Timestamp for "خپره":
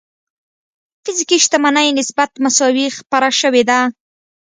2.99-3.27